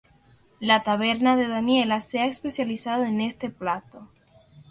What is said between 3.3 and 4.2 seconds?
plato.